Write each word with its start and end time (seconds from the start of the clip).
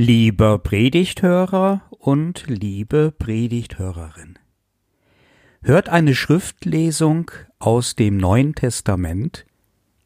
Lieber 0.00 0.60
Predigthörer 0.60 1.82
und 1.90 2.44
liebe 2.46 3.10
Predigthörerin, 3.10 4.38
hört 5.60 5.88
eine 5.88 6.14
Schriftlesung 6.14 7.32
aus 7.58 7.96
dem 7.96 8.16
Neuen 8.16 8.54
Testament, 8.54 9.44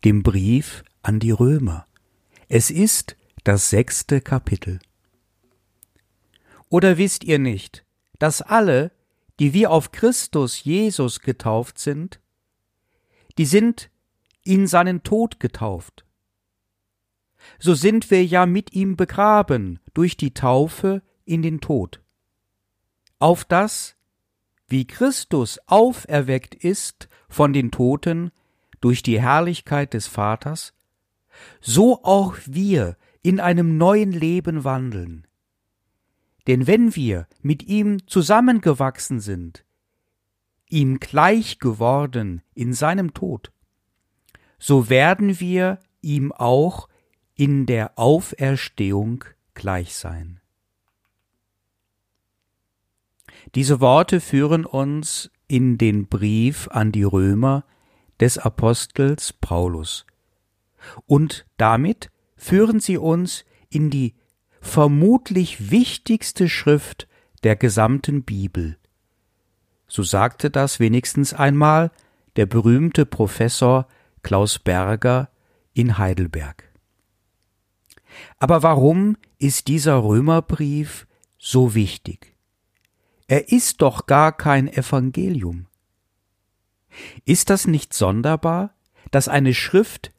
dem 0.02 0.22
Brief 0.22 0.82
an 1.02 1.20
die 1.20 1.30
Römer. 1.30 1.86
Es 2.48 2.70
ist 2.70 3.18
das 3.44 3.68
sechste 3.68 4.22
Kapitel. 4.22 4.78
Oder 6.70 6.96
wisst 6.96 7.22
ihr 7.22 7.38
nicht, 7.38 7.84
dass 8.18 8.40
alle, 8.40 8.92
die 9.40 9.52
wir 9.52 9.70
auf 9.70 9.92
Christus 9.92 10.64
Jesus 10.64 11.20
getauft 11.20 11.78
sind, 11.78 12.18
die 13.36 13.44
sind 13.44 13.90
in 14.42 14.66
seinen 14.66 15.02
Tod 15.02 15.38
getauft 15.38 16.06
so 17.62 17.74
sind 17.74 18.10
wir 18.10 18.24
ja 18.24 18.44
mit 18.44 18.72
ihm 18.72 18.96
begraben 18.96 19.78
durch 19.94 20.16
die 20.16 20.34
Taufe 20.34 21.00
in 21.24 21.42
den 21.42 21.60
Tod. 21.60 22.00
Auf 23.20 23.44
das, 23.44 23.94
wie 24.66 24.84
Christus 24.84 25.60
auferweckt 25.68 26.56
ist 26.56 27.08
von 27.28 27.52
den 27.52 27.70
Toten 27.70 28.32
durch 28.80 29.04
die 29.04 29.20
Herrlichkeit 29.20 29.94
des 29.94 30.08
Vaters, 30.08 30.74
so 31.60 32.02
auch 32.02 32.34
wir 32.46 32.96
in 33.22 33.38
einem 33.38 33.78
neuen 33.78 34.10
Leben 34.10 34.64
wandeln. 34.64 35.28
Denn 36.48 36.66
wenn 36.66 36.96
wir 36.96 37.28
mit 37.42 37.62
ihm 37.62 38.08
zusammengewachsen 38.08 39.20
sind, 39.20 39.64
ihm 40.68 40.98
gleich 40.98 41.60
geworden 41.60 42.42
in 42.54 42.72
seinem 42.72 43.14
Tod, 43.14 43.52
so 44.58 44.90
werden 44.90 45.38
wir 45.38 45.78
ihm 46.00 46.32
auch 46.32 46.88
in 47.42 47.66
der 47.66 47.98
Auferstehung 47.98 49.24
gleich 49.54 49.96
sein. 49.96 50.38
Diese 53.56 53.80
Worte 53.80 54.20
führen 54.20 54.64
uns 54.64 55.28
in 55.48 55.76
den 55.76 56.06
Brief 56.06 56.68
an 56.68 56.92
die 56.92 57.02
Römer 57.02 57.64
des 58.20 58.38
Apostels 58.38 59.32
Paulus. 59.32 60.06
Und 61.06 61.44
damit 61.56 62.12
führen 62.36 62.78
sie 62.78 62.96
uns 62.96 63.44
in 63.68 63.90
die 63.90 64.14
vermutlich 64.60 65.72
wichtigste 65.72 66.48
Schrift 66.48 67.08
der 67.42 67.56
gesamten 67.56 68.22
Bibel. 68.22 68.78
So 69.88 70.04
sagte 70.04 70.48
das 70.48 70.78
wenigstens 70.78 71.34
einmal 71.34 71.90
der 72.36 72.46
berühmte 72.46 73.04
Professor 73.04 73.88
Klaus 74.22 74.60
Berger 74.60 75.28
in 75.72 75.98
Heidelberg. 75.98 76.71
Aber 78.38 78.62
warum 78.62 79.16
ist 79.38 79.68
dieser 79.68 80.02
Römerbrief 80.02 81.06
so 81.38 81.74
wichtig? 81.74 82.34
Er 83.26 83.50
ist 83.50 83.82
doch 83.82 84.06
gar 84.06 84.36
kein 84.36 84.68
Evangelium. 84.68 85.66
Ist 87.24 87.50
das 87.50 87.66
nicht 87.66 87.94
sonderbar, 87.94 88.74
dass 89.10 89.28
eine 89.28 89.54
Schrift 89.54 90.12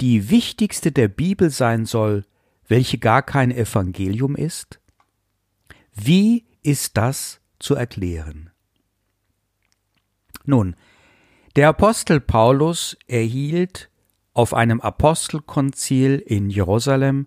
die 0.00 0.28
wichtigste 0.28 0.92
der 0.92 1.08
Bibel 1.08 1.50
sein 1.50 1.86
soll, 1.86 2.26
welche 2.68 2.98
gar 2.98 3.22
kein 3.22 3.50
Evangelium 3.50 4.36
ist? 4.36 4.80
Wie 5.94 6.44
ist 6.62 6.96
das 6.96 7.40
zu 7.58 7.74
erklären? 7.74 8.50
Nun, 10.44 10.76
der 11.56 11.68
Apostel 11.68 12.20
Paulus 12.20 12.96
erhielt 13.06 13.88
auf 14.36 14.52
einem 14.52 14.82
Apostelkonzil 14.82 16.18
in 16.18 16.50
Jerusalem 16.50 17.26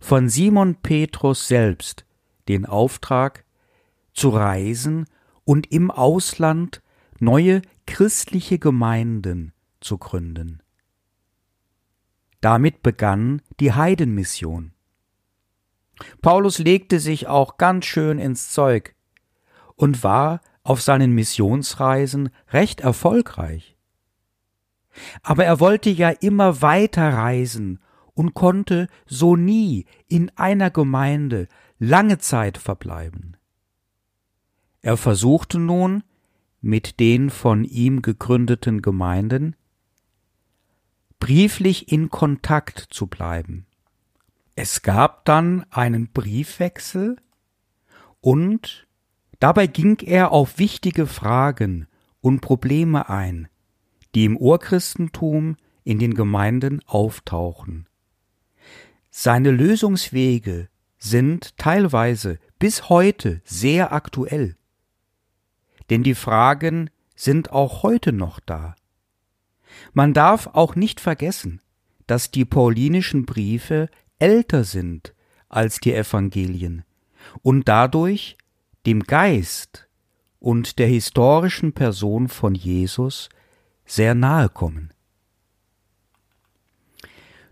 von 0.00 0.28
Simon 0.28 0.74
Petrus 0.74 1.46
selbst 1.46 2.04
den 2.48 2.66
Auftrag, 2.66 3.44
zu 4.14 4.30
reisen 4.30 5.06
und 5.44 5.70
im 5.70 5.92
Ausland 5.92 6.82
neue 7.20 7.62
christliche 7.86 8.58
Gemeinden 8.58 9.52
zu 9.80 9.96
gründen. 9.96 10.60
Damit 12.40 12.82
begann 12.82 13.42
die 13.60 13.72
Heidenmission. 13.72 14.72
Paulus 16.20 16.58
legte 16.58 16.98
sich 16.98 17.28
auch 17.28 17.58
ganz 17.58 17.84
schön 17.84 18.18
ins 18.18 18.50
Zeug 18.50 18.96
und 19.76 20.02
war 20.02 20.40
auf 20.64 20.82
seinen 20.82 21.12
Missionsreisen 21.12 22.30
recht 22.48 22.80
erfolgreich. 22.80 23.76
Aber 25.22 25.44
er 25.44 25.60
wollte 25.60 25.90
ja 25.90 26.10
immer 26.10 26.62
weiter 26.62 27.12
reisen 27.12 27.78
und 28.14 28.34
konnte 28.34 28.88
so 29.06 29.36
nie 29.36 29.86
in 30.08 30.30
einer 30.36 30.70
Gemeinde 30.70 31.48
lange 31.78 32.18
Zeit 32.18 32.58
verbleiben. 32.58 33.36
Er 34.82 34.96
versuchte 34.96 35.58
nun, 35.58 36.02
mit 36.60 37.00
den 37.00 37.30
von 37.30 37.64
ihm 37.64 38.02
gegründeten 38.02 38.82
Gemeinden 38.82 39.56
brieflich 41.18 41.92
in 41.92 42.10
Kontakt 42.10 42.88
zu 42.90 43.06
bleiben. 43.06 43.66
Es 44.56 44.82
gab 44.82 45.24
dann 45.26 45.64
einen 45.70 46.08
Briefwechsel 46.08 47.16
und 48.20 48.86
dabei 49.38 49.66
ging 49.66 49.98
er 50.00 50.32
auf 50.32 50.58
wichtige 50.58 51.06
Fragen 51.06 51.86
und 52.20 52.40
Probleme 52.40 53.08
ein, 53.08 53.48
die 54.14 54.24
im 54.24 54.36
Urchristentum 54.36 55.56
in 55.84 55.98
den 55.98 56.14
Gemeinden 56.14 56.80
auftauchen. 56.86 57.88
Seine 59.10 59.50
Lösungswege 59.50 60.68
sind 60.98 61.56
teilweise 61.56 62.38
bis 62.58 62.88
heute 62.88 63.40
sehr 63.44 63.92
aktuell. 63.92 64.56
Denn 65.88 66.02
die 66.02 66.14
Fragen 66.14 66.90
sind 67.16 67.50
auch 67.50 67.82
heute 67.82 68.12
noch 68.12 68.38
da. 68.40 68.76
Man 69.92 70.14
darf 70.14 70.48
auch 70.48 70.76
nicht 70.76 71.00
vergessen, 71.00 71.60
dass 72.06 72.30
die 72.30 72.44
paulinischen 72.44 73.24
Briefe 73.26 73.88
älter 74.18 74.64
sind 74.64 75.14
als 75.48 75.80
die 75.80 75.94
Evangelien 75.94 76.84
und 77.42 77.68
dadurch 77.68 78.36
dem 78.86 79.02
Geist 79.02 79.88
und 80.38 80.78
der 80.78 80.86
historischen 80.86 81.72
Person 81.72 82.28
von 82.28 82.54
Jesus 82.54 83.28
sehr 83.90 84.14
nahe 84.14 84.48
kommen. 84.48 84.92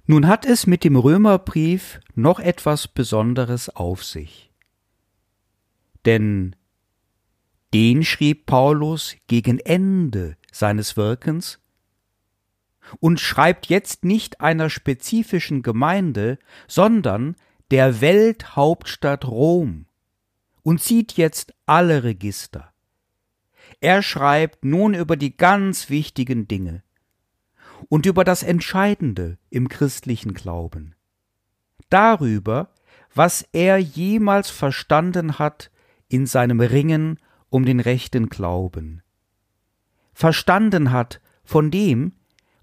Nun 0.06 0.26
hat 0.26 0.46
es 0.46 0.66
mit 0.66 0.84
dem 0.84 0.96
Römerbrief 0.96 2.00
noch 2.14 2.38
etwas 2.38 2.88
Besonderes 2.88 3.68
auf 3.68 4.04
sich. 4.04 4.52
Denn 6.04 6.56
den 7.74 8.04
schrieb 8.04 8.46
Paulus 8.46 9.16
gegen 9.26 9.58
Ende 9.58 10.36
seines 10.52 10.96
Wirkens 10.96 11.58
und 13.00 13.20
schreibt 13.20 13.66
jetzt 13.66 14.04
nicht 14.04 14.40
einer 14.40 14.70
spezifischen 14.70 15.62
Gemeinde, 15.62 16.38
sondern 16.68 17.36
der 17.70 18.00
Welthauptstadt 18.00 19.26
Rom 19.26 19.86
und 20.62 20.80
zieht 20.80 21.14
jetzt 21.14 21.52
alle 21.66 22.04
Register. 22.04 22.72
Er 23.80 24.02
schreibt 24.02 24.64
nun 24.64 24.94
über 24.94 25.16
die 25.16 25.36
ganz 25.36 25.88
wichtigen 25.88 26.48
Dinge 26.48 26.82
und 27.88 28.06
über 28.06 28.24
das 28.24 28.42
Entscheidende 28.42 29.38
im 29.50 29.68
christlichen 29.68 30.34
Glauben. 30.34 30.94
Darüber, 31.88 32.70
was 33.14 33.46
er 33.52 33.78
jemals 33.78 34.50
verstanden 34.50 35.38
hat 35.38 35.70
in 36.08 36.26
seinem 36.26 36.60
Ringen 36.60 37.20
um 37.50 37.64
den 37.64 37.80
rechten 37.80 38.28
Glauben. 38.28 39.02
Verstanden 40.12 40.90
hat 40.90 41.20
von 41.44 41.70
dem, 41.70 42.12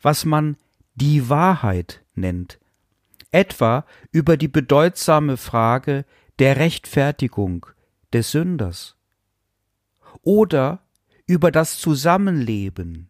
was 0.01 0.25
man 0.25 0.57
die 0.95 1.29
Wahrheit 1.29 2.03
nennt, 2.13 2.59
etwa 3.31 3.85
über 4.11 4.37
die 4.37 4.47
bedeutsame 4.47 5.37
Frage 5.37 6.05
der 6.39 6.57
Rechtfertigung 6.57 7.65
des 8.13 8.31
Sünders 8.31 8.95
oder 10.21 10.84
über 11.27 11.51
das 11.51 11.77
Zusammenleben 11.77 13.09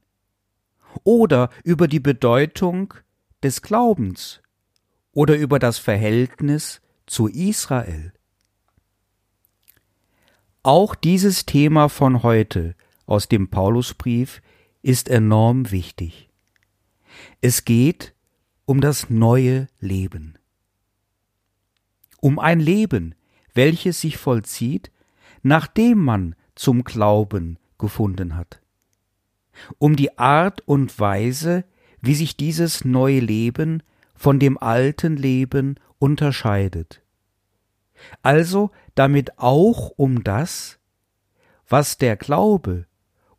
oder 1.04 1.50
über 1.64 1.88
die 1.88 2.00
Bedeutung 2.00 2.94
des 3.44 3.62
Glaubens 3.62 4.42
oder 5.12 5.36
über 5.38 5.60
das 5.60 5.78
Verhältnis 5.78 6.82
zu 7.06 7.28
Israel. 7.28 8.14
Auch 10.64 10.96
dieses 10.96 11.46
Thema 11.46 11.90
von 11.90 12.24
heute 12.24 12.76
aus 13.06 13.28
dem 13.28 13.50
Paulusbrief 13.50 14.42
ist 14.82 15.10
enorm 15.10 15.72
wichtig. 15.72 16.30
Es 17.42 17.66
geht 17.66 18.16
um 18.66 18.82
das 18.82 19.10
neue 19.10 19.68
Leben. 19.80 20.38
Um 22.20 22.40
ein 22.40 22.60
Leben, 22.60 23.14
welches 23.54 24.02
sich 24.02 24.18
vollzieht, 24.18 24.92
nachdem 25.44 26.00
man 26.00 26.36
zum 26.56 26.84
Glauben 26.84 27.60
gefunden 27.78 28.36
hat. 28.36 28.62
Um 29.78 29.96
die 29.96 30.18
Art 30.18 30.62
und 30.62 31.00
Weise, 31.00 31.64
wie 32.02 32.16
sich 32.16 32.38
dieses 32.38 32.86
neue 32.86 33.20
Leben 33.20 33.84
von 34.14 34.40
dem 34.40 34.58
alten 34.58 35.18
Leben 35.18 35.76
unterscheidet. 36.00 37.02
also 38.22 38.72
damit 38.96 39.40
auch 39.40 39.92
um 39.96 40.24
das, 40.24 40.80
was 41.68 41.98
der 41.98 42.16
Glaube 42.16 42.86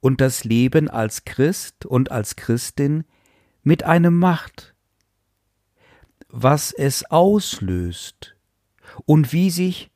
und 0.00 0.20
das 0.20 0.44
Leben 0.44 0.88
als 0.88 1.24
Christ 1.24 1.86
und 1.86 2.10
als 2.10 2.36
Christin 2.36 3.04
mit 3.62 3.82
einem 3.84 4.18
macht, 4.18 4.74
was 6.28 6.72
es 6.72 7.04
auslöst 7.10 8.36
und 9.04 9.32
wie 9.32 9.50
sich 9.50 9.90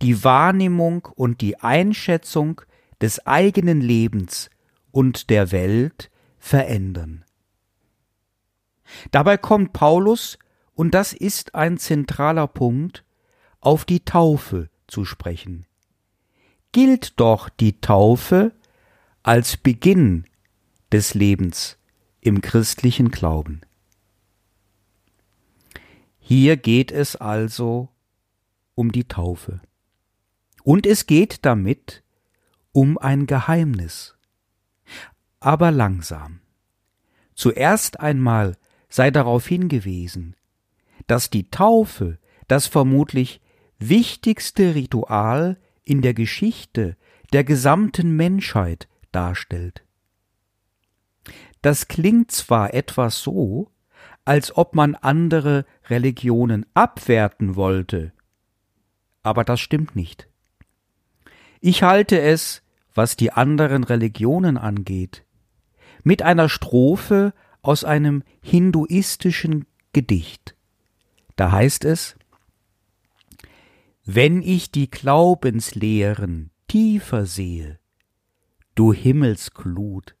die 0.00 0.24
Wahrnehmung 0.24 1.08
und 1.14 1.40
die 1.40 1.60
Einschätzung 1.60 2.62
des 3.02 3.26
eigenen 3.26 3.80
Lebens 3.80 4.48
und 4.92 5.28
der 5.28 5.52
Welt 5.52 6.10
verändern. 6.38 7.24
Dabei 9.10 9.36
kommt 9.36 9.72
Paulus, 9.72 10.38
und 10.74 10.94
das 10.94 11.12
ist 11.12 11.54
ein 11.54 11.76
zentraler 11.78 12.46
Punkt, 12.46 13.04
auf 13.60 13.84
die 13.84 14.04
Taufe 14.04 14.70
zu 14.86 15.04
sprechen. 15.04 15.66
Gilt 16.72 17.20
doch 17.20 17.48
die 17.48 17.80
Taufe 17.80 18.52
als 19.22 19.56
Beginn 19.56 20.24
des 20.90 21.14
Lebens 21.14 21.78
im 22.20 22.40
christlichen 22.40 23.10
Glauben. 23.10 23.60
Hier 26.18 26.56
geht 26.56 26.92
es 26.92 27.16
also 27.16 27.88
um 28.74 28.92
die 28.92 29.04
Taufe. 29.04 29.60
Und 30.62 30.86
es 30.86 31.06
geht 31.06 31.44
damit 31.44 32.02
um 32.72 32.98
ein 32.98 33.26
Geheimnis. 33.26 34.16
Aber 35.40 35.70
langsam. 35.70 36.40
Zuerst 37.34 38.00
einmal 38.00 38.56
sei 38.88 39.10
darauf 39.10 39.46
hingewiesen, 39.46 40.36
dass 41.06 41.30
die 41.30 41.50
Taufe 41.50 42.18
das 42.48 42.66
vermutlich 42.66 43.40
wichtigste 43.78 44.74
Ritual 44.74 45.58
in 45.82 46.02
der 46.02 46.14
Geschichte 46.14 46.96
der 47.32 47.44
gesamten 47.44 48.14
Menschheit 48.16 48.88
darstellt. 49.10 49.84
Das 51.62 51.88
klingt 51.88 52.30
zwar 52.30 52.74
etwas 52.74 53.22
so, 53.22 53.70
als 54.24 54.56
ob 54.56 54.74
man 54.74 54.94
andere 54.94 55.64
Religionen 55.88 56.66
abwerten 56.74 57.56
wollte, 57.56 58.12
aber 59.22 59.44
das 59.44 59.60
stimmt 59.60 59.96
nicht. 59.96 60.28
Ich 61.64 61.84
halte 61.84 62.20
es, 62.20 62.60
was 62.92 63.14
die 63.14 63.32
anderen 63.32 63.84
Religionen 63.84 64.58
angeht, 64.58 65.24
mit 66.02 66.20
einer 66.20 66.48
Strophe 66.48 67.32
aus 67.62 67.84
einem 67.84 68.24
hinduistischen 68.42 69.66
Gedicht. 69.92 70.56
Da 71.36 71.52
heißt 71.52 71.84
es 71.84 72.16
Wenn 74.04 74.42
ich 74.42 74.72
die 74.72 74.90
Glaubenslehren 74.90 76.50
tiefer 76.66 77.26
sehe, 77.26 77.78
du 78.74 78.92
Himmelsglut, 78.92 80.16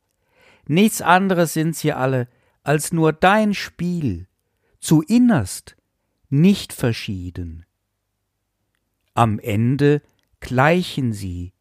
nichts 0.68 1.02
anderes 1.02 1.54
sind 1.54 1.74
sie 1.74 1.92
alle 1.92 2.28
als 2.62 2.92
nur 2.92 3.12
dein 3.12 3.52
Spiel, 3.52 4.28
zu 4.78 5.02
innerst 5.02 5.76
nicht 6.28 6.72
verschieden. 6.72 7.66
Am 9.14 9.40
Ende 9.40 10.02
gleichen 10.42 11.14
sie 11.14 11.52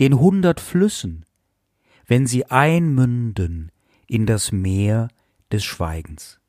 den 0.00 0.18
hundert 0.18 0.60
Flüssen, 0.60 1.24
wenn 2.06 2.26
sie 2.26 2.46
einmünden 2.46 3.70
in 4.08 4.26
das 4.26 4.50
Meer 4.50 5.08
des 5.52 5.62
Schweigens. 5.62 6.40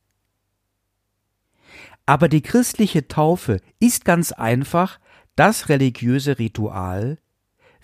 Aber 2.07 2.27
die 2.27 2.41
christliche 2.41 3.07
Taufe 3.07 3.59
ist 3.79 4.05
ganz 4.05 4.31
einfach 4.31 4.99
das 5.35 5.69
religiöse 5.69 6.39
Ritual, 6.39 7.19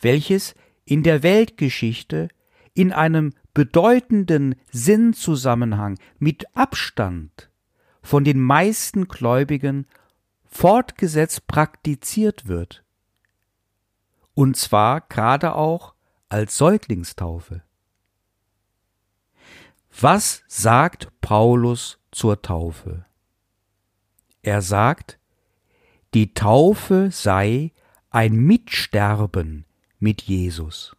welches 0.01 0.55
in 0.85 1.03
der 1.03 1.21
Weltgeschichte 1.21 2.29
in 2.73 2.91
einem 2.91 3.33
bedeutenden 3.53 4.55
Sinnzusammenhang 4.71 5.99
mit 6.17 6.45
Abstand 6.55 7.49
von 8.01 8.23
den 8.23 8.39
meisten 8.39 9.07
Gläubigen 9.07 9.85
fortgesetzt 10.45 11.47
praktiziert 11.47 12.47
wird. 12.47 12.83
Und 14.37 14.55
zwar 14.55 15.01
gerade 15.01 15.55
auch 15.55 15.95
als 16.29 16.57
Säuglingstaufe. 16.57 17.63
Was 19.99 20.43
sagt 20.47 21.11
Paulus 21.21 21.97
zur 22.11 22.43
Taufe? 22.43 23.07
Er 24.43 24.61
sagt, 24.61 25.17
die 26.13 26.35
Taufe 26.35 27.09
sei 27.11 27.71
ein 28.11 28.35
Mitsterben 28.35 29.65
mit 29.97 30.21
Jesus. 30.21 30.95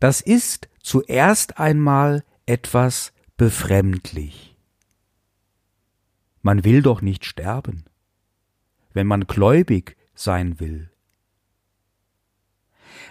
Das 0.00 0.20
ist 0.20 0.68
zuerst 0.82 1.58
einmal 1.58 2.22
etwas 2.44 3.14
befremdlich. 3.38 4.58
Man 6.42 6.64
will 6.64 6.82
doch 6.82 7.00
nicht 7.00 7.24
sterben, 7.24 7.86
wenn 8.92 9.06
man 9.06 9.26
gläubig 9.26 9.96
sein 10.14 10.60
will. 10.60 10.90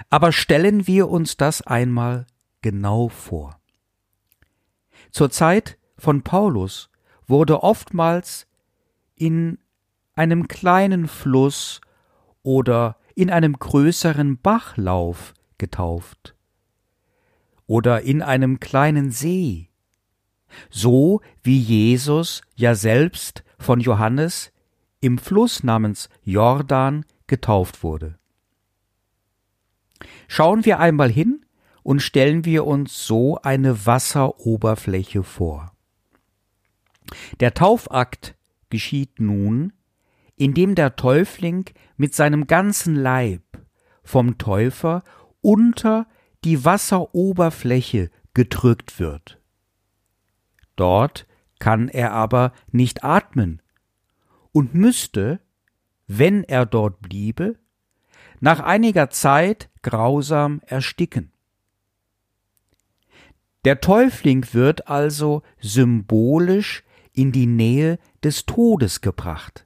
Aber 0.10 0.32
stellen 0.32 0.88
wir 0.88 1.10
uns 1.10 1.38
das 1.38 1.62
einmal 1.62 2.26
genau 2.62 3.10
vor. 3.10 3.60
Zur 5.12 5.30
Zeit 5.30 5.78
von 5.98 6.22
Paulus 6.24 6.90
wurde 7.28 7.64
oftmals 7.64 8.48
in 9.16 9.58
einem 10.16 10.48
kleinen 10.48 11.08
Fluss 11.08 11.82
oder 12.44 12.98
in 13.16 13.30
einem 13.30 13.54
größeren 13.58 14.38
Bachlauf 14.38 15.34
getauft 15.58 16.36
oder 17.66 18.02
in 18.02 18.22
einem 18.22 18.60
kleinen 18.60 19.12
See, 19.12 19.70
so 20.70 21.22
wie 21.44 21.60
Jesus 21.60 22.42
ja 22.56 22.76
selbst 22.76 23.44
von 23.60 23.80
Johannes 23.80 24.52
im 25.02 25.18
Fluss 25.18 25.64
namens 25.64 26.10
Jordan 26.24 27.06
getauft 27.28 27.84
wurde. 27.84 28.18
Schauen 30.28 30.66
wir 30.66 30.80
einmal 30.80 31.12
hin 31.12 31.46
und 31.84 32.02
stellen 32.02 32.46
wir 32.46 32.66
uns 32.66 33.06
so 33.06 33.38
eine 33.42 33.86
Wasseroberfläche 33.86 35.24
vor. 35.24 35.72
Der 37.40 37.54
Taufakt 37.54 38.36
geschieht 38.70 39.20
nun, 39.20 39.74
indem 40.36 40.76
der 40.76 40.96
Täufling 40.96 41.66
mit 41.96 42.14
seinem 42.14 42.48
ganzen 42.48 42.96
Leib 42.96 43.42
vom 44.04 44.38
Täufer 44.38 45.04
unter 45.42 46.08
die 46.44 46.64
Wasseroberfläche 46.64 48.10
gedrückt 48.34 49.00
wird. 49.00 49.40
Dort 50.76 51.26
kann 51.60 51.90
er 51.90 52.14
aber 52.14 52.54
nicht 52.72 53.04
atmen 53.04 53.62
und 54.52 54.76
müsste, 54.76 55.40
wenn 56.06 56.44
er 56.44 56.66
dort 56.66 57.02
bliebe, 57.02 57.58
nach 58.40 58.60
einiger 58.60 59.10
Zeit 59.10 59.70
grausam 59.82 60.62
ersticken. 60.66 61.32
Der 63.66 63.82
Täufling 63.82 64.46
wird 64.54 64.88
also 64.88 65.42
symbolisch 65.60 66.84
in 67.14 67.32
die 67.32 67.48
Nähe 67.48 68.00
des 68.24 68.46
Todes 68.46 69.02
gebracht. 69.02 69.66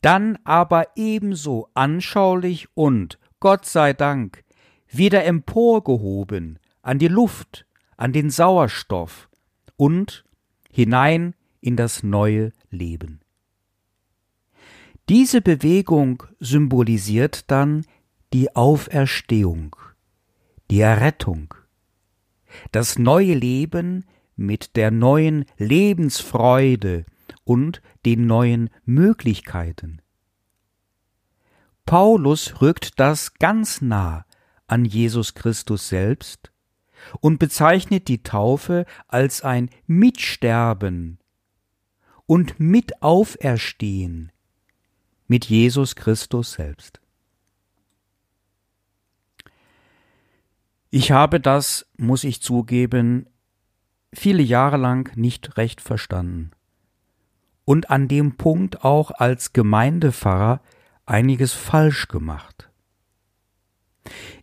Dann 0.00 0.38
aber 0.44 0.88
ebenso 0.96 1.68
anschaulich 1.74 2.68
und, 2.74 3.18
Gott 3.40 3.66
sei 3.66 3.92
Dank, 3.92 4.44
wieder 4.88 5.24
emporgehoben 5.24 6.58
an 6.82 6.98
die 6.98 7.08
Luft, 7.08 7.66
an 7.96 8.12
den 8.12 8.30
Sauerstoff 8.30 9.28
und 9.76 10.24
hinein 10.70 11.34
in 11.60 11.76
das 11.76 12.02
neue 12.02 12.52
Leben. 12.70 13.20
Diese 15.08 15.40
Bewegung 15.40 16.24
symbolisiert 16.40 17.48
dann 17.50 17.86
die 18.32 18.56
Auferstehung, 18.56 19.76
die 20.68 20.80
Errettung, 20.80 21.54
das 22.72 22.98
neue 22.98 23.34
Leben 23.34 24.04
mit 24.34 24.74
der 24.74 24.90
neuen 24.90 25.44
Lebensfreude 25.58 27.06
und 27.44 27.82
den 28.04 28.26
neuen 28.26 28.68
Möglichkeiten. 28.84 30.02
Paulus 31.84 32.60
rückt 32.60 32.98
das 32.98 33.34
ganz 33.34 33.80
nah 33.80 34.26
an 34.66 34.84
Jesus 34.84 35.34
Christus 35.34 35.88
selbst 35.88 36.50
und 37.20 37.38
bezeichnet 37.38 38.08
die 38.08 38.24
Taufe 38.24 38.86
als 39.06 39.42
ein 39.42 39.70
Mitsterben 39.86 41.20
und 42.26 42.58
Mitauferstehen 42.58 44.32
mit 45.28 45.46
Jesus 45.46 45.96
Christus 45.96 46.52
selbst. 46.52 47.00
Ich 50.90 51.10
habe 51.10 51.40
das, 51.40 51.86
muss 51.96 52.24
ich 52.24 52.40
zugeben, 52.42 53.26
viele 54.12 54.42
Jahre 54.42 54.76
lang 54.76 55.14
nicht 55.16 55.56
recht 55.56 55.80
verstanden. 55.80 56.52
und 57.66 57.90
an 57.90 58.08
dem 58.08 58.36
Punkt 58.36 58.84
auch 58.84 59.10
als 59.10 59.52
Gemeindepfarrer 59.52 60.62
einiges 61.04 61.52
falsch 61.52 62.08
gemacht. 62.08 62.70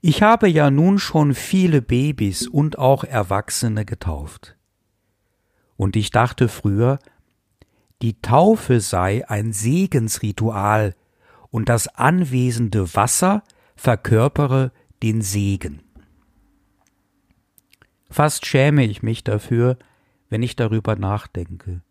Ich 0.01 0.21
habe 0.21 0.49
ja 0.49 0.69
nun 0.69 0.99
schon 0.99 1.33
viele 1.33 1.81
Babys 1.81 2.47
und 2.47 2.77
auch 2.77 3.05
Erwachsene 3.05 3.85
getauft. 3.85 4.57
Und 5.77 5.95
ich 5.95 6.11
dachte 6.11 6.49
früher, 6.49 6.99
die 8.03 8.21
Taufe 8.21 8.81
sei 8.81 9.27
ein 9.29 9.53
Segensritual 9.53 10.93
und 11.49 11.69
das 11.69 11.87
anwesende 11.87 12.93
Wasser 12.95 13.43
verkörpere 13.77 14.73
den 15.01 15.21
Segen. 15.21 15.81
Fast 18.09 18.45
schäme 18.45 18.83
ich 18.83 19.03
mich 19.03 19.23
dafür, 19.23 19.77
wenn 20.27 20.43
ich 20.43 20.57
darüber 20.57 20.97
nachdenke. 20.97 21.81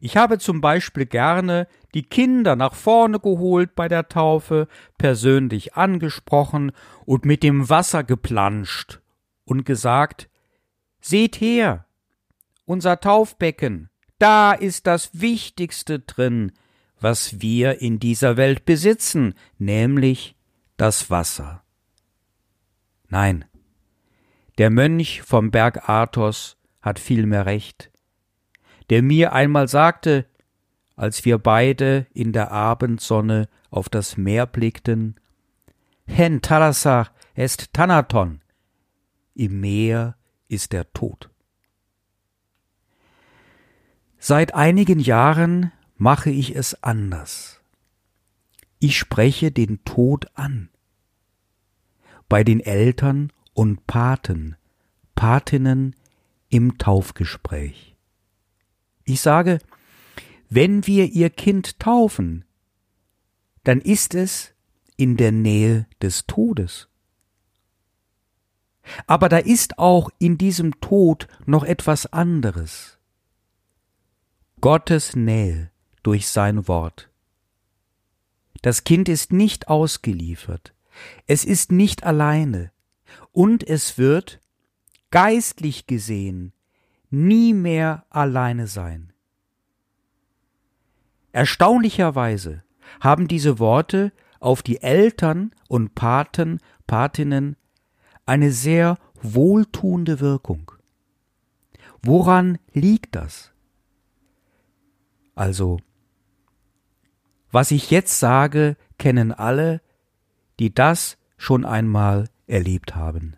Ich 0.00 0.16
habe 0.16 0.38
zum 0.38 0.60
Beispiel 0.60 1.04
gerne 1.04 1.66
die 1.92 2.04
Kinder 2.04 2.54
nach 2.54 2.74
vorne 2.74 3.18
geholt 3.18 3.74
bei 3.74 3.88
der 3.88 4.08
Taufe, 4.08 4.68
persönlich 4.98 5.74
angesprochen 5.74 6.70
und 7.04 7.24
mit 7.24 7.42
dem 7.42 7.68
Wasser 7.68 8.04
geplanscht 8.04 9.00
und 9.44 9.66
gesagt 9.66 10.30
Seht 11.00 11.40
her, 11.40 11.86
unser 12.66 13.00
Taufbecken, 13.00 13.90
da 14.18 14.52
ist 14.52 14.86
das 14.86 15.20
Wichtigste 15.20 16.00
drin, 16.00 16.52
was 17.00 17.40
wir 17.40 17.80
in 17.80 17.98
dieser 17.98 18.36
Welt 18.36 18.64
besitzen, 18.64 19.34
nämlich 19.58 20.36
das 20.76 21.10
Wasser. 21.10 21.62
Nein, 23.08 23.44
der 24.58 24.70
Mönch 24.70 25.22
vom 25.22 25.50
Berg 25.50 25.88
Athos 25.88 26.56
hat 26.80 26.98
vielmehr 26.98 27.46
recht, 27.46 27.90
der 28.90 29.02
mir 29.02 29.32
einmal 29.32 29.68
sagte, 29.68 30.26
als 30.96 31.24
wir 31.24 31.38
beide 31.38 32.06
in 32.14 32.32
der 32.32 32.52
Abendsonne 32.52 33.48
auf 33.70 33.88
das 33.88 34.16
Meer 34.16 34.46
blickten, 34.46 35.16
Hen 36.06 36.40
Talasach 36.40 37.10
est 37.34 37.74
Thanaton, 37.74 38.40
im 39.34 39.60
Meer 39.60 40.16
ist 40.48 40.72
der 40.72 40.90
Tod. 40.92 41.28
Seit 44.28 44.54
einigen 44.54 44.98
Jahren 44.98 45.70
mache 45.96 46.30
ich 46.30 46.56
es 46.56 46.82
anders. 46.82 47.60
Ich 48.80 48.98
spreche 48.98 49.52
den 49.52 49.84
Tod 49.84 50.26
an. 50.34 50.68
Bei 52.28 52.42
den 52.42 52.58
Eltern 52.58 53.32
und 53.54 53.86
Paten, 53.86 54.56
Patinnen 55.14 55.94
im 56.48 56.76
Taufgespräch. 56.76 57.94
Ich 59.04 59.20
sage, 59.20 59.60
wenn 60.50 60.88
wir 60.88 61.06
ihr 61.06 61.30
Kind 61.30 61.78
taufen, 61.78 62.44
dann 63.62 63.80
ist 63.80 64.16
es 64.16 64.54
in 64.96 65.16
der 65.16 65.30
Nähe 65.30 65.86
des 66.02 66.26
Todes. 66.26 66.88
Aber 69.06 69.28
da 69.28 69.38
ist 69.38 69.78
auch 69.78 70.10
in 70.18 70.36
diesem 70.36 70.80
Tod 70.80 71.28
noch 71.46 71.62
etwas 71.62 72.12
anderes. 72.12 72.95
Gottes 74.62 75.14
Nähe 75.14 75.70
durch 76.02 76.28
sein 76.28 76.66
Wort. 76.66 77.10
Das 78.62 78.84
Kind 78.84 79.06
ist 79.08 79.30
nicht 79.30 79.68
ausgeliefert, 79.68 80.74
es 81.26 81.44
ist 81.44 81.72
nicht 81.72 82.04
alleine, 82.04 82.72
und 83.32 83.62
es 83.62 83.98
wird, 83.98 84.40
geistlich 85.10 85.86
gesehen, 85.86 86.54
nie 87.10 87.52
mehr 87.52 88.06
alleine 88.08 88.66
sein. 88.66 89.12
Erstaunlicherweise 91.32 92.64
haben 93.00 93.28
diese 93.28 93.58
Worte 93.58 94.10
auf 94.40 94.62
die 94.62 94.80
Eltern 94.80 95.54
und 95.68 95.94
Paten, 95.94 96.60
Patinnen 96.86 97.56
eine 98.24 98.52
sehr 98.52 98.96
wohltuende 99.20 100.20
Wirkung. 100.20 100.72
Woran 102.02 102.58
liegt 102.72 103.16
das? 103.16 103.52
Also, 105.36 105.78
was 107.52 107.70
ich 107.70 107.90
jetzt 107.90 108.18
sage, 108.18 108.76
kennen 108.98 109.32
alle, 109.32 109.80
die 110.58 110.74
das 110.74 111.18
schon 111.36 111.64
einmal 111.64 112.28
erlebt 112.46 112.96
haben. 112.96 113.36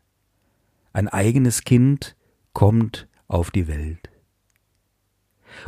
Ein 0.92 1.08
eigenes 1.08 1.64
Kind 1.64 2.16
kommt 2.52 3.08
auf 3.26 3.50
die 3.50 3.68
Welt. 3.68 4.10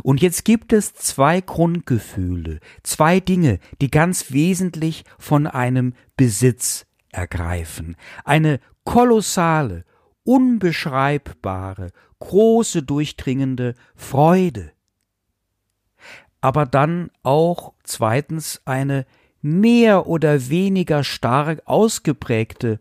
Und 0.02 0.22
jetzt 0.22 0.44
gibt 0.44 0.72
es 0.72 0.94
zwei 0.94 1.40
Grundgefühle, 1.40 2.60
zwei 2.84 3.18
Dinge, 3.18 3.58
die 3.80 3.90
ganz 3.90 4.30
wesentlich 4.30 5.04
von 5.18 5.46
einem 5.46 5.94
Besitz 6.16 6.86
ergreifen. 7.10 7.96
Eine 8.24 8.60
kolossale, 8.84 9.84
unbeschreibbare, 10.22 11.90
große, 12.20 12.84
durchdringende 12.84 13.74
Freude. 13.96 14.72
Aber 16.40 16.66
dann 16.66 17.10
auch 17.22 17.74
zweitens 17.82 18.62
eine 18.64 19.06
mehr 19.42 20.06
oder 20.06 20.48
weniger 20.48 21.04
stark 21.04 21.62
ausgeprägte 21.66 22.80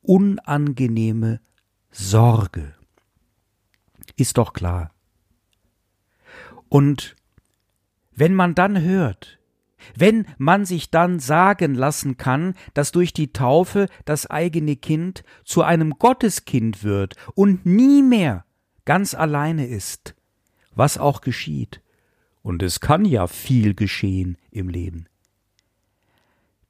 unangenehme 0.00 1.40
Sorge. 1.90 2.74
Ist 4.16 4.38
doch 4.38 4.52
klar. 4.52 4.90
Und 6.68 7.14
wenn 8.14 8.34
man 8.34 8.54
dann 8.54 8.80
hört, 8.80 9.38
wenn 9.96 10.26
man 10.38 10.64
sich 10.64 10.90
dann 10.90 11.18
sagen 11.18 11.74
lassen 11.74 12.16
kann, 12.16 12.54
dass 12.74 12.92
durch 12.92 13.12
die 13.12 13.32
Taufe 13.32 13.88
das 14.04 14.26
eigene 14.28 14.76
Kind 14.76 15.24
zu 15.44 15.62
einem 15.62 15.98
Gotteskind 15.98 16.84
wird 16.84 17.16
und 17.34 17.66
nie 17.66 18.02
mehr 18.02 18.44
ganz 18.84 19.14
alleine 19.14 19.66
ist, 19.66 20.14
was 20.74 20.98
auch 20.98 21.20
geschieht, 21.20 21.81
und 22.42 22.62
es 22.62 22.80
kann 22.80 23.04
ja 23.04 23.26
viel 23.26 23.74
geschehen 23.74 24.36
im 24.50 24.68
Leben, 24.68 25.06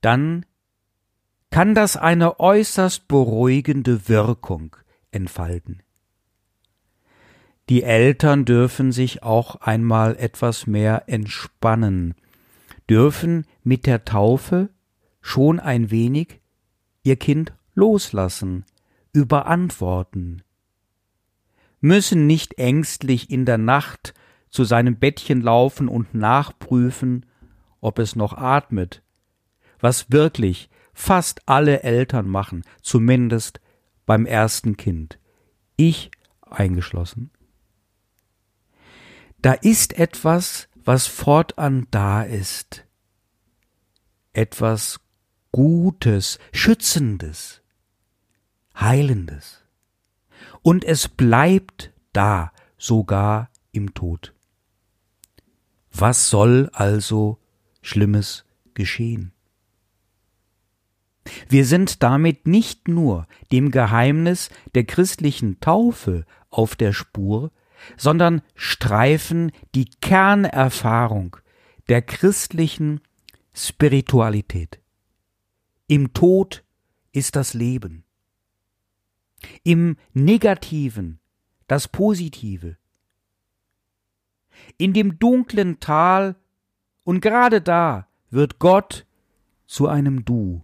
dann 0.00 0.46
kann 1.50 1.74
das 1.74 1.96
eine 1.96 2.40
äußerst 2.40 3.08
beruhigende 3.08 4.08
Wirkung 4.08 4.76
entfalten. 5.10 5.82
Die 7.68 7.82
Eltern 7.82 8.44
dürfen 8.44 8.90
sich 8.90 9.22
auch 9.22 9.56
einmal 9.56 10.16
etwas 10.16 10.66
mehr 10.66 11.04
entspannen, 11.06 12.14
dürfen 12.88 13.46
mit 13.62 13.86
der 13.86 14.04
Taufe 14.04 14.70
schon 15.20 15.60
ein 15.60 15.90
wenig 15.90 16.40
ihr 17.04 17.16
Kind 17.16 17.52
loslassen, 17.74 18.64
überantworten, 19.12 20.42
müssen 21.80 22.26
nicht 22.26 22.58
ängstlich 22.58 23.30
in 23.30 23.44
der 23.44 23.58
Nacht 23.58 24.14
zu 24.52 24.64
seinem 24.64 24.96
Bettchen 24.96 25.40
laufen 25.40 25.88
und 25.88 26.14
nachprüfen, 26.14 27.26
ob 27.80 27.98
es 27.98 28.14
noch 28.14 28.34
atmet, 28.34 29.02
was 29.80 30.12
wirklich 30.12 30.68
fast 30.92 31.48
alle 31.48 31.82
Eltern 31.82 32.28
machen, 32.28 32.62
zumindest 32.82 33.60
beim 34.04 34.26
ersten 34.26 34.76
Kind, 34.76 35.18
ich 35.76 36.10
eingeschlossen. 36.42 37.30
Da 39.40 39.54
ist 39.54 39.98
etwas, 39.98 40.68
was 40.84 41.06
fortan 41.06 41.86
da 41.90 42.22
ist, 42.22 42.86
etwas 44.34 45.00
Gutes, 45.50 46.38
Schützendes, 46.52 47.62
Heilendes. 48.78 49.64
Und 50.60 50.84
es 50.84 51.08
bleibt 51.08 51.92
da, 52.12 52.52
sogar 52.76 53.50
im 53.72 53.94
Tod. 53.94 54.34
Was 55.92 56.30
soll 56.30 56.70
also 56.72 57.38
Schlimmes 57.82 58.44
geschehen? 58.74 59.32
Wir 61.48 61.66
sind 61.66 62.02
damit 62.02 62.46
nicht 62.46 62.88
nur 62.88 63.26
dem 63.52 63.70
Geheimnis 63.70 64.50
der 64.74 64.84
christlichen 64.84 65.60
Taufe 65.60 66.24
auf 66.50 66.74
der 66.74 66.92
Spur, 66.92 67.52
sondern 67.96 68.42
streifen 68.54 69.52
die 69.74 69.86
Kernerfahrung 70.00 71.36
der 71.88 72.02
christlichen 72.02 73.00
Spiritualität. 73.54 74.80
Im 75.88 76.12
Tod 76.12 76.64
ist 77.12 77.36
das 77.36 77.54
Leben. 77.54 78.04
Im 79.62 79.96
Negativen 80.14 81.20
das 81.66 81.88
Positive. 81.88 82.76
In 84.78 84.92
dem 84.92 85.18
dunklen 85.18 85.80
Tal 85.80 86.36
und 87.04 87.20
gerade 87.20 87.60
da 87.60 88.06
wird 88.30 88.58
Gott 88.58 89.06
zu 89.66 89.88
einem 89.88 90.24
Du 90.24 90.62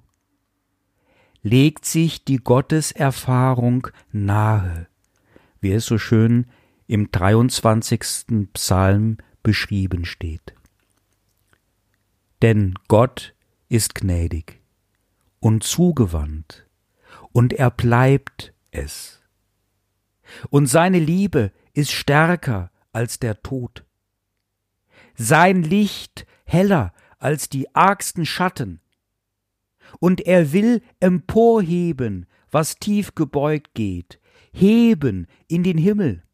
legt 1.42 1.84
sich 1.84 2.24
die 2.24 2.38
Gotteserfahrung 2.38 3.88
nahe, 4.12 4.86
wie 5.60 5.72
es 5.72 5.86
so 5.86 5.98
schön 5.98 6.46
im 6.86 7.10
23. 7.10 8.48
Psalm 8.52 9.18
beschrieben 9.42 10.04
steht. 10.04 10.54
Denn 12.42 12.74
Gott 12.88 13.34
ist 13.68 13.94
gnädig 13.94 14.60
und 15.40 15.62
zugewandt, 15.62 16.66
und 17.32 17.52
er 17.52 17.70
bleibt 17.70 18.52
es. 18.70 19.22
Und 20.50 20.66
seine 20.66 20.98
Liebe 20.98 21.52
ist 21.72 21.92
stärker 21.92 22.70
als 22.98 23.20
der 23.20 23.40
Tod. 23.44 23.84
Sein 25.14 25.62
Licht 25.62 26.26
heller 26.44 26.92
als 27.20 27.48
die 27.48 27.72
argsten 27.72 28.26
Schatten. 28.26 28.80
Und 30.00 30.20
er 30.20 30.52
will 30.52 30.82
emporheben, 30.98 32.26
was 32.50 32.74
tief 32.74 33.14
gebeugt 33.14 33.74
geht, 33.74 34.18
heben 34.52 35.28
in 35.46 35.62
den 35.62 35.78
Himmel. 35.78 36.24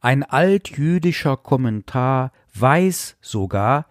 Ein 0.00 0.22
altjüdischer 0.22 1.36
Kommentar 1.36 2.32
weiß 2.54 3.18
sogar, 3.20 3.86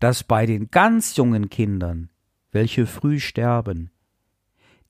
dass 0.00 0.24
bei 0.24 0.46
den 0.46 0.72
ganz 0.72 1.14
jungen 1.14 1.48
Kindern, 1.48 2.10
welche 2.50 2.86
früh 2.86 3.20
sterben, 3.20 3.92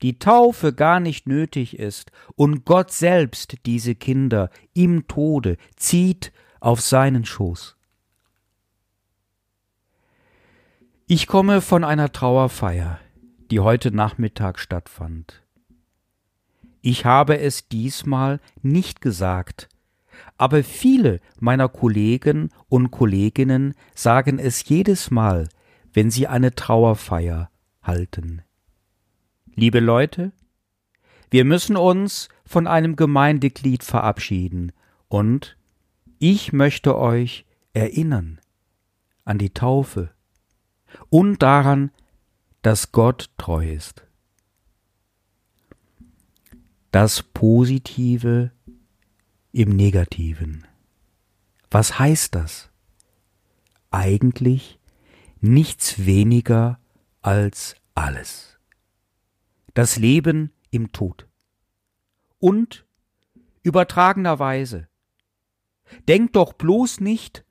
die 0.02 0.18
Taufe 0.18 0.72
gar 0.72 1.00
nicht 1.00 1.26
nötig 1.26 1.78
ist 1.78 2.10
und 2.36 2.64
Gott 2.64 2.90
selbst 2.90 3.56
diese 3.66 3.94
Kinder 3.94 4.50
im 4.72 5.06
Tode 5.08 5.56
zieht 5.76 6.32
auf 6.60 6.80
seinen 6.80 7.24
Schoß. 7.24 7.76
Ich 11.06 11.26
komme 11.26 11.60
von 11.60 11.82
einer 11.84 12.12
Trauerfeier, 12.12 13.00
die 13.50 13.60
heute 13.60 13.90
Nachmittag 13.90 14.58
stattfand. 14.58 15.42
Ich 16.82 17.04
habe 17.04 17.38
es 17.38 17.68
diesmal 17.68 18.40
nicht 18.62 19.00
gesagt, 19.00 19.68
aber 20.38 20.62
viele 20.64 21.20
meiner 21.38 21.68
Kollegen 21.68 22.50
und 22.68 22.90
Kolleginnen 22.90 23.74
sagen 23.94 24.38
es 24.38 24.66
jedes 24.68 25.10
Mal, 25.10 25.48
wenn 25.92 26.10
sie 26.10 26.26
eine 26.26 26.54
Trauerfeier 26.54 27.50
halten. 27.82 28.42
Liebe 29.54 29.80
Leute, 29.80 30.32
wir 31.30 31.44
müssen 31.44 31.76
uns 31.76 32.28
von 32.44 32.66
einem 32.66 32.96
Gemeindeglied 32.96 33.82
verabschieden 33.82 34.72
und 35.08 35.56
ich 36.18 36.52
möchte 36.52 36.96
euch 36.96 37.46
erinnern 37.72 38.40
an 39.24 39.38
die 39.38 39.50
Taufe 39.50 40.10
und 41.08 41.42
daran, 41.42 41.90
dass 42.62 42.92
Gott 42.92 43.30
treu 43.38 43.72
ist. 43.72 44.06
Das 46.90 47.22
Positive 47.22 48.50
im 49.52 49.76
Negativen. 49.76 50.66
Was 51.70 51.98
heißt 51.98 52.34
das? 52.34 52.70
Eigentlich 53.90 54.80
nichts 55.40 56.04
weniger 56.04 56.78
als 57.22 57.76
alles. 57.94 58.49
Das 59.74 59.96
Leben 59.96 60.52
im 60.70 60.92
Tod. 60.92 61.26
Und 62.38 62.86
übertragenerweise. 63.62 64.88
Denk 66.08 66.32
doch 66.32 66.52
bloß 66.52 67.00
nicht, 67.00 67.44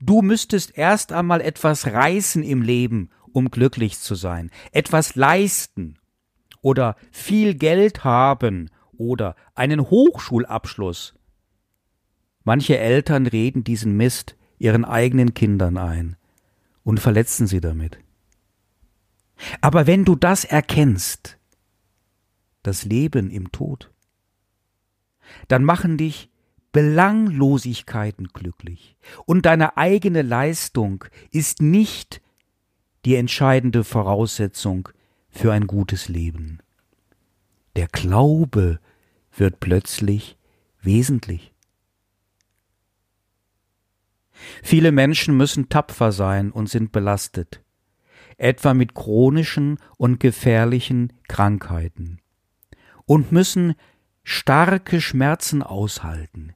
Du 0.00 0.22
müsstest 0.22 0.78
erst 0.78 1.12
einmal 1.12 1.40
etwas 1.40 1.88
reißen 1.88 2.42
im 2.44 2.62
Leben, 2.62 3.10
um 3.32 3.50
glücklich 3.50 3.98
zu 3.98 4.14
sein, 4.14 4.50
etwas 4.72 5.16
leisten 5.16 5.98
oder 6.60 6.96
viel 7.10 7.54
Geld 7.54 8.04
haben 8.04 8.70
oder 8.96 9.34
einen 9.54 9.80
Hochschulabschluss. 9.90 11.14
Manche 12.44 12.78
Eltern 12.78 13.26
reden 13.26 13.64
diesen 13.64 13.96
Mist 13.96 14.36
ihren 14.58 14.84
eigenen 14.84 15.34
Kindern 15.34 15.76
ein 15.76 16.16
und 16.84 17.00
verletzen 17.00 17.46
sie 17.46 17.60
damit. 17.60 17.98
Aber 19.60 19.86
wenn 19.86 20.04
du 20.04 20.16
das 20.16 20.44
erkennst, 20.44 21.37
das 22.68 22.84
Leben 22.84 23.30
im 23.30 23.50
Tod, 23.50 23.90
dann 25.48 25.64
machen 25.64 25.96
dich 25.96 26.30
Belanglosigkeiten 26.72 28.28
glücklich 28.28 28.96
und 29.24 29.46
deine 29.46 29.78
eigene 29.78 30.22
Leistung 30.22 31.04
ist 31.30 31.62
nicht 31.62 32.20
die 33.06 33.16
entscheidende 33.16 33.84
Voraussetzung 33.84 34.90
für 35.30 35.52
ein 35.52 35.66
gutes 35.66 36.08
Leben. 36.08 36.58
Der 37.76 37.86
Glaube 37.86 38.80
wird 39.34 39.60
plötzlich 39.60 40.36
wesentlich. 40.82 41.54
Viele 44.62 44.92
Menschen 44.92 45.36
müssen 45.36 45.68
tapfer 45.70 46.12
sein 46.12 46.52
und 46.52 46.68
sind 46.68 46.92
belastet, 46.92 47.62
etwa 48.36 48.74
mit 48.74 48.94
chronischen 48.94 49.78
und 49.96 50.20
gefährlichen 50.20 51.12
Krankheiten, 51.28 52.20
und 53.08 53.32
müssen 53.32 53.74
starke 54.22 55.00
Schmerzen 55.00 55.62
aushalten, 55.62 56.54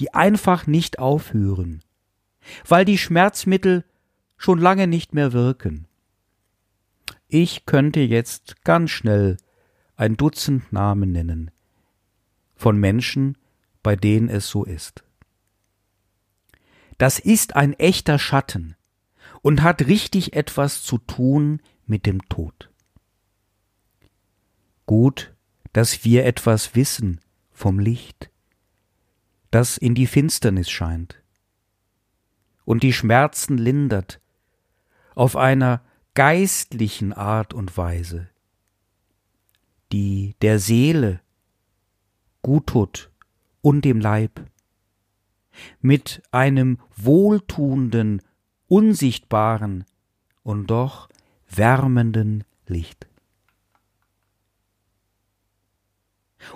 die 0.00 0.14
einfach 0.14 0.66
nicht 0.66 0.98
aufhören, 0.98 1.84
weil 2.66 2.86
die 2.86 2.96
Schmerzmittel 2.96 3.84
schon 4.38 4.58
lange 4.58 4.86
nicht 4.86 5.12
mehr 5.12 5.34
wirken. 5.34 5.86
Ich 7.28 7.66
könnte 7.66 8.00
jetzt 8.00 8.64
ganz 8.64 8.90
schnell 8.90 9.36
ein 9.94 10.16
Dutzend 10.16 10.72
Namen 10.72 11.12
nennen 11.12 11.50
von 12.56 12.78
Menschen, 12.78 13.36
bei 13.82 13.94
denen 13.94 14.30
es 14.30 14.48
so 14.48 14.64
ist. 14.64 15.04
Das 16.96 17.18
ist 17.18 17.56
ein 17.56 17.74
echter 17.74 18.18
Schatten 18.18 18.74
und 19.42 19.62
hat 19.62 19.82
richtig 19.82 20.32
etwas 20.32 20.82
zu 20.82 20.96
tun 20.96 21.60
mit 21.84 22.06
dem 22.06 22.26
Tod. 22.30 22.70
Gut, 24.86 25.34
dass 25.72 26.04
wir 26.04 26.24
etwas 26.24 26.74
wissen 26.74 27.20
vom 27.50 27.78
Licht, 27.78 28.30
das 29.50 29.76
in 29.76 29.94
die 29.94 30.06
Finsternis 30.06 30.70
scheint 30.70 31.20
und 32.70 32.84
die 32.84 32.92
Schmerzen 32.92 33.58
lindert 33.58 34.20
auf 35.16 35.34
einer 35.34 35.82
geistlichen 36.14 37.12
Art 37.12 37.52
und 37.52 37.76
Weise, 37.76 38.28
die 39.92 40.36
der 40.40 40.60
Seele 40.60 41.20
gut 42.42 42.68
tut 42.68 43.10
und 43.60 43.84
dem 43.84 44.00
Leib, 44.00 44.40
mit 45.80 46.22
einem 46.30 46.78
wohltuenden, 46.96 48.22
unsichtbaren 48.68 49.84
und 50.42 50.68
doch 50.68 51.08
wärmenden 51.48 52.44
Licht. 52.66 53.09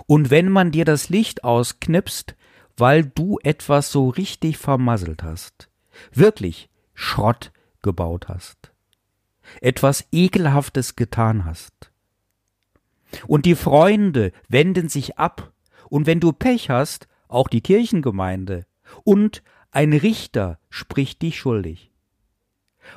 Und 0.05 0.29
wenn 0.29 0.49
man 0.49 0.71
dir 0.71 0.85
das 0.85 1.09
Licht 1.09 1.43
ausknipst, 1.43 2.35
weil 2.77 3.05
du 3.05 3.39
etwas 3.43 3.91
so 3.91 4.09
richtig 4.09 4.57
vermasselt 4.57 5.23
hast, 5.23 5.69
wirklich 6.11 6.69
Schrott 6.93 7.51
gebaut 7.81 8.27
hast, 8.27 8.71
etwas 9.61 10.07
Ekelhaftes 10.11 10.95
getan 10.95 11.45
hast. 11.45 11.91
Und 13.27 13.45
die 13.45 13.55
Freunde 13.55 14.31
wenden 14.47 14.89
sich 14.89 15.17
ab, 15.17 15.53
und 15.89 16.07
wenn 16.07 16.19
du 16.19 16.33
Pech 16.33 16.69
hast, 16.69 17.07
auch 17.27 17.47
die 17.47 17.61
Kirchengemeinde, 17.61 18.65
und 19.03 19.43
ein 19.71 19.93
Richter 19.93 20.59
spricht 20.69 21.21
dich 21.21 21.37
schuldig. 21.37 21.91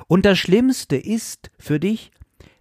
Und 0.07 0.25
das 0.25 0.37
Schlimmste 0.37 0.95
ist 0.97 1.51
für 1.57 1.79
dich, 1.79 2.11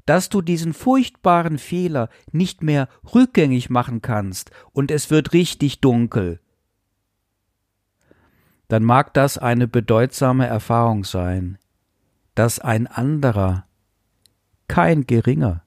dass 0.09 0.31
du 0.31 0.41
diesen 0.41 0.73
furchtbaren 0.73 1.59
Fehler 1.59 2.09
nicht 2.33 2.63
mehr 2.63 2.89
rückgängig 3.15 3.69
machen 3.69 4.01
kannst, 4.01 4.51
und 4.73 4.91
es 4.91 5.11
wird 5.11 5.35
richtig 5.35 5.83
dunkel, 5.83 6.41
dann 8.69 8.85
mag 8.85 9.13
das 9.13 9.37
eine 9.37 9.69
bedeutsame 9.69 10.47
Erfahrung 10.47 11.05
sein, 11.05 11.59
dass 12.35 12.59
ein 12.59 12.87
anderer, 12.87 13.67
kein 14.67 15.07
geringer, 15.07 15.63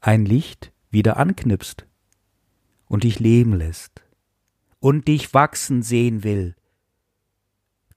ein 0.00 0.24
Licht 0.24 0.72
wieder 0.90 1.16
anknipst 1.16 1.86
und 2.86 3.04
dich 3.04 3.20
leben 3.20 3.52
lässt 3.52 4.02
und 4.80 5.06
dich 5.06 5.32
wachsen 5.32 5.82
sehen 5.82 6.24
will, 6.24 6.56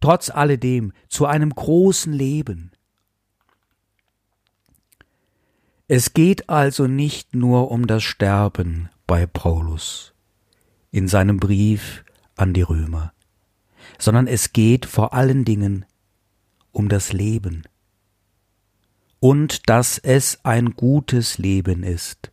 trotz 0.01 0.29
alledem 0.29 0.93
zu 1.07 1.25
einem 1.25 1.49
großen 1.49 2.13
Leben. 2.13 2.71
Es 5.89 6.13
geht 6.13 6.49
also 6.49 6.87
nicht 6.87 7.35
nur 7.35 7.71
um 7.71 7.85
das 7.85 8.03
Sterben 8.03 8.89
bei 9.05 9.25
Paulus 9.25 10.13
in 10.91 11.09
seinem 11.09 11.37
Brief 11.37 12.05
an 12.37 12.53
die 12.53 12.61
Römer 12.61 13.11
sondern 13.97 14.27
es 14.27 14.53
geht 14.53 14.85
vor 14.85 15.13
allen 15.13 15.45
Dingen 15.45 15.85
um 16.71 16.89
das 16.89 17.13
Leben 17.13 17.63
und 19.19 19.69
dass 19.69 19.97
es 19.97 20.43
ein 20.45 20.75
gutes 20.75 21.37
Leben 21.37 21.83
ist, 21.83 22.31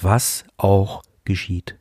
was 0.00 0.44
auch 0.56 1.02
geschieht. 1.24 1.78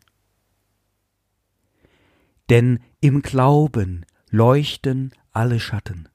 denn 2.50 2.80
im 3.02 3.22
Glauben 3.22 4.06
leuchten 4.30 5.12
alle 5.32 5.60
Schatten 5.60 6.08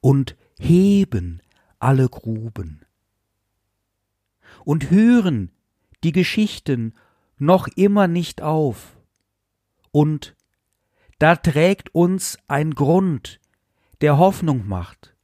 und 0.00 0.36
heben 0.58 1.42
alle 1.78 2.08
Gruben 2.08 2.84
und 4.64 4.90
hören 4.90 5.50
die 6.04 6.12
Geschichten 6.12 6.94
noch 7.38 7.68
immer 7.76 8.08
nicht 8.08 8.42
auf. 8.42 8.96
Und 9.90 10.36
da 11.18 11.36
trägt 11.36 11.94
uns 11.94 12.38
ein 12.48 12.74
Grund, 12.74 13.40
der 14.00 14.18
Hoffnung 14.18 14.66
macht, 14.66 15.14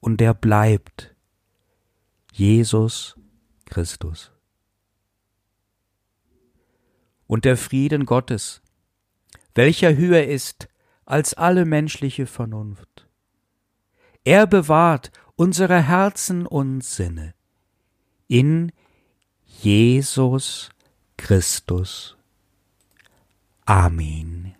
und 0.00 0.20
der 0.20 0.34
bleibt 0.34 1.14
Jesus 2.32 3.16
Christus. 3.64 4.30
Und 7.26 7.44
der 7.44 7.56
Frieden 7.56 8.06
Gottes, 8.06 8.62
welcher 9.54 9.96
höher 9.96 10.24
ist 10.24 10.68
als 11.04 11.34
alle 11.34 11.64
menschliche 11.64 12.26
Vernunft. 12.26 13.08
Er 14.22 14.46
bewahrt 14.46 15.10
unsere 15.34 15.82
Herzen 15.82 16.46
und 16.46 16.82
Sinne 16.82 17.35
in 18.28 18.72
Jesus 19.62 20.68
Christus. 21.16 22.14
Amen. 23.68 24.55